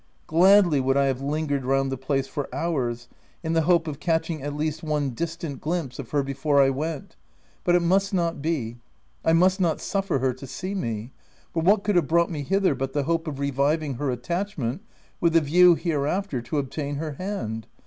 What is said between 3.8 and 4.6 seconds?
of catching, at